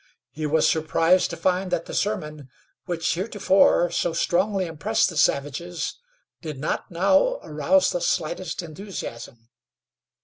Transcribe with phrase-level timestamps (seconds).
[0.31, 2.49] He was surprised to find that the sermon,
[2.85, 5.99] which heretofore so strongly impressed the savages,
[6.41, 9.49] did not now arouse the slightest enthusiasm.